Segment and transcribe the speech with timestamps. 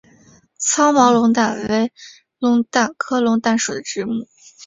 [0.57, 1.93] 糙毛龙胆为
[2.39, 4.09] 龙胆科龙胆属的植物。